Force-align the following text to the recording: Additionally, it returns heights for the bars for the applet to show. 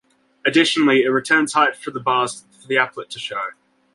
Additionally, 0.43 1.03
it 1.03 1.09
returns 1.09 1.53
heights 1.53 1.77
for 1.77 1.91
the 1.91 1.99
bars 1.99 2.43
for 2.59 2.65
the 2.65 2.73
applet 2.73 3.09
to 3.09 3.19
show. 3.19 3.49